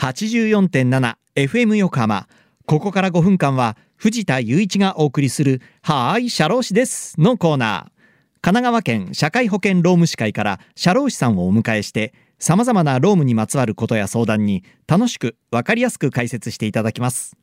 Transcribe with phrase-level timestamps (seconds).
[0.00, 2.26] 84.7FM 横浜。
[2.64, 8.00] ここから5分間は藤田雄一がお送りする「はーい社労士です」のコーナー。
[8.40, 17.36] 神奈川県社会保険労務士会から社労士さんをお迎えして様々な労務にまつわることや相談に楽しく分かりやすく解説していただきます。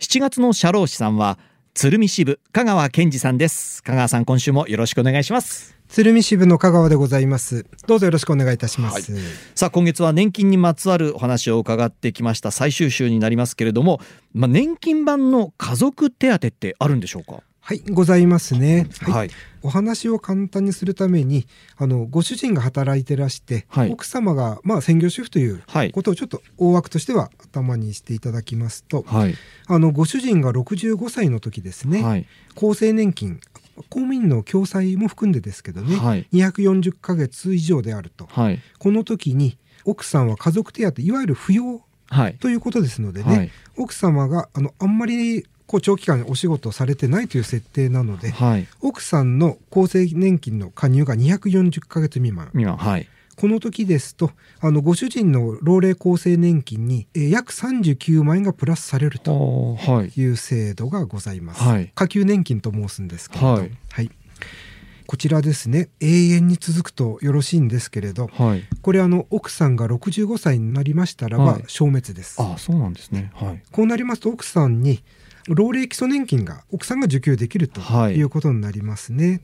[0.00, 1.38] 7月の社労士さんは
[1.76, 3.82] 鶴見支部香川健二さんです。
[3.82, 5.76] 香川さん今週もよろしくお願いします。
[5.88, 7.66] 鶴見支部の香川でございます。
[7.88, 9.22] どうぞよろしくお願いいたします、はい。
[9.56, 14.00] さあ今月は年金にまつわるお話を伺ってきました最終週になりますけれども、
[14.32, 17.42] まあ、年金版の家族手当ってあるんでしょうか？
[17.66, 18.86] はい、ございますね。
[19.00, 19.12] はい。
[19.14, 19.30] はい。
[19.62, 21.46] お話を簡単にするために、
[21.78, 23.90] あのご主人が働いてらして、はい。
[23.90, 25.90] 奥様がまあ専業主婦というはい。
[25.90, 29.34] ことをちょっと大枠としては頭にしていただきますと、はい。
[29.66, 32.26] あのご主人が65歳の時ですね、はい。
[32.54, 33.40] 厚生年金
[33.88, 36.28] 公務員の共済も含んでですけどね、はい。
[36.34, 38.60] 240ヶ月以上であると、はい。
[38.78, 39.56] この時に
[39.86, 42.36] 奥さんは家族手当いわゆる扶養はい。
[42.36, 43.50] ということですのでね、はい。
[43.78, 48.66] 奥様があのあんまりこう長期間お仕事をされてないという設定なので、はい。
[48.80, 52.50] 奥さんの厚生年金の加入が240ヶ月未満。
[52.54, 53.08] 今はい。
[53.36, 59.76] この時ですとあのご主人の老齢厚生年金に、えー約39万円がプラスされると
[60.14, 60.20] い。
[60.20, 61.90] いう制度がございます、はい。
[61.94, 63.62] 下級年金と申すんですけれど、は
[64.02, 64.10] い。
[65.06, 68.62] こちらですね永遠に続くとよろしいんですけれどはい。
[68.82, 71.64] これあの奥さんが65歳になりましたらばはい。
[71.66, 73.30] 消滅です、あそうなんですね。
[73.34, 73.62] はい。
[73.72, 75.02] こうなりますと奥さんに
[75.48, 78.16] 老齢基礎年金が奥さんが受給できるとはい。
[78.16, 79.42] いうことになりますね。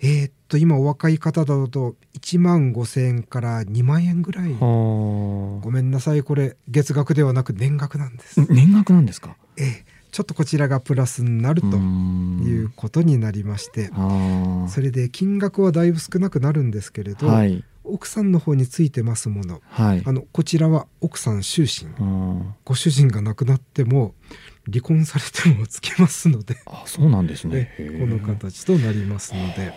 [0.00, 4.52] えーっと今お若い方だと1万5,000円から2万円ぐらい。
[4.52, 8.40] はごめんなさいこれ月額ではなく年額なんです。
[8.40, 9.36] あ年額なんですか？
[9.56, 13.90] ええちょっとこちらがプラスになるということになりまして。
[13.94, 14.66] あ。
[14.68, 17.64] それで金額はだいぶ少なくなるんですけれど、ーはい。
[17.82, 24.14] 奥さんの方についてますものはいあのこちらは奥さん終身うんご主人が亡くなっても
[24.70, 27.70] 離婚されてもつけますので、あそうなんですね。
[27.76, 29.72] この形となりますので。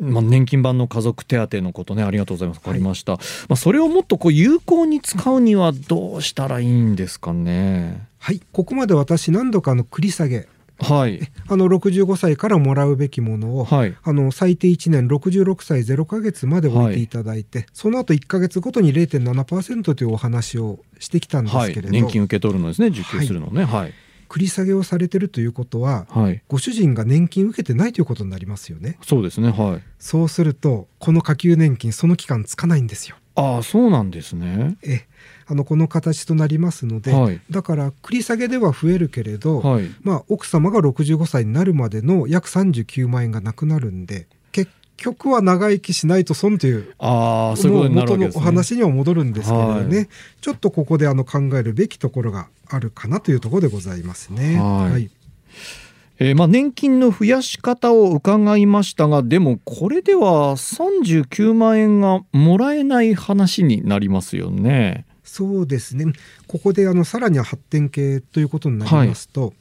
[0.00, 2.60] まあ、年金版の家族手当のことねありがとうございます。
[2.60, 8.06] 分かりました、まあ、それをもっとこう有効に使うにはどうしたらいいんですかね。
[8.18, 8.40] はい。
[8.52, 11.20] ここまで私何度かあの繰り下げはい。
[11.48, 13.96] あの65歳からもらうべきものを、はい。
[14.02, 22.88] あの最低1年66歳0ヶ月まで置いていただいて、その後1ヶ月ごとに0.7%というお話をしてきたんですはいけれど、年金受け取るのですね。
[22.88, 23.64] 受給するのね。
[23.64, 23.94] はい。
[24.28, 26.42] 繰り下げをされてるということははい。
[26.48, 28.98] ご主人が年金受けてないということになりますよね。
[29.02, 29.50] そうですね。
[29.50, 29.82] はい。
[29.98, 34.76] そうするとこの下級年金その期間つかないんですよああそうなんですね。
[34.82, 35.06] え
[35.46, 37.40] あのこの形となりますので、はい。
[37.50, 39.88] だから繰り下げでは増えるけれど、はい。
[40.02, 48.42] まあ、奥様が65歳になるまでの約39万円がなくなるんで結局は長生きしないと損というああそういうことになる元のわけですね。
[48.42, 50.08] お話には戻るんですけれどね、はい。
[50.40, 54.58] ちょっとここであの考えるべきところがあるかなというところでございますね。
[54.58, 55.10] はい
[56.20, 65.06] えーまあ、年金の増やし方を伺いましたがでもこれでは39万円がもらえない話になりますよね。
[65.22, 66.06] そうですね。
[66.46, 69.52] ここであのさらに発展系ということになりますと、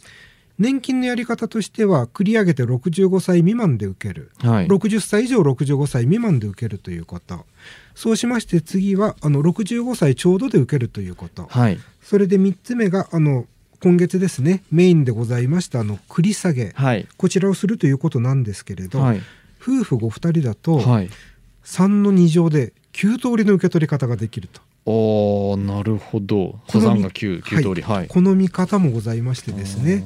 [0.57, 7.46] 年金のやり方としては繰り上げて65歳未満で受ける、はい、60歳以上65歳未満で受けるということ。
[7.94, 11.46] そうしまして次はあの65歳ちょうどで受けるということ。
[11.50, 13.46] はい、それで3つ目があの
[13.81, 19.21] 今月ですねメインでございましたあの繰り下げはい、こちらをするということなんですけれど、はい、
[19.61, 21.09] 夫婦ご二人だとはい。
[21.67, 26.59] 3の2乗で9通りの受け取り方ができると、おーなるほど。
[26.67, 27.81] 登山が9、9通り。
[27.81, 28.07] はい。
[28.07, 30.05] この見方もございましてですね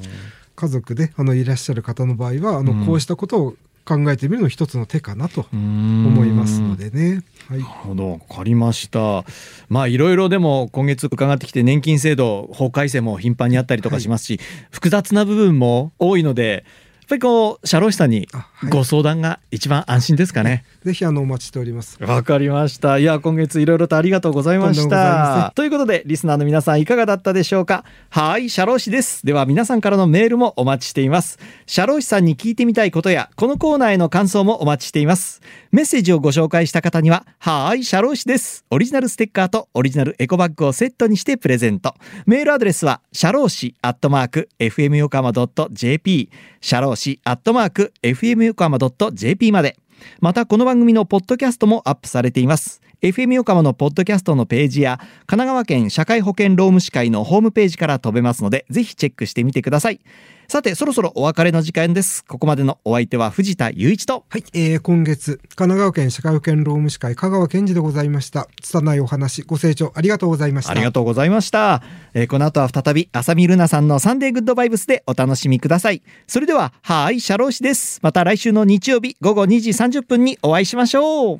[0.55, 3.55] 家族であのいらっしゃる方の場合はあの、うんこうしたことを
[3.85, 6.75] 考えてみるの一つの手かなと思思いますの。
[6.75, 7.23] でね。
[7.47, 9.25] はいなるほど、わかりました。
[9.67, 14.39] まあいろいろでも今月伺ってきて年金制度法改正も頻繁にあったりとかしますし、
[14.71, 16.63] 複雑な部分も多いので、
[17.11, 18.27] ぱりこう社労士さんに
[18.69, 20.63] ご相談が一番安心ですかね。
[20.85, 22.01] ぜひあのお待ちしております。
[22.01, 22.97] わかりました。
[22.97, 25.51] いや、今月いろいろとありがとうございました。
[25.55, 29.25] ということで、リスナーの皆さんいかがだったでしょうかはい、社労士です。
[29.25, 31.37] では皆さんからのメールもお待ちしています。
[31.65, 35.41] 社労士さんに聞いてみたいことや、このコーナーへの感想もお待ちしています。
[35.71, 38.65] メッセージをご紹介した方には、はい、社労士です。
[38.71, 41.93] オリジナルステッカーとオリジナルエコバッグをセットにしてプレゼント。
[42.25, 45.33] メールアドレスは、社労士アットマーク、fm 横浜
[45.71, 46.29] .jp、
[46.61, 48.77] 社労士アットマーク、fm 横浜
[49.13, 49.77] .jp まで。
[50.19, 59.99] またこの番組のポッドキャストもアップされています FM 横浜のポッドキャストのページや神奈川県社会保険労務士会のホームページから飛べますのでぜひチェックしてみてください。
[60.47, 62.25] さてそろそろお別れの時間です。
[62.25, 64.25] ここまでのお相手は藤田雄一と。
[64.29, 68.49] はい、えー今月、神奈川県社会保険労務士会香川健二でございました。
[68.61, 70.71] 拙いお話、ご清聴ありがとうございました。
[70.71, 71.81] ありがとうございました、
[72.13, 76.03] えーこの後は再び浅見ルナさんのサンデーグッドバイブスでお楽しみください。
[76.27, 77.99] それでははーい社労士です。
[78.03, 81.39] また来週の日曜日午後2時30分にお会いしましょう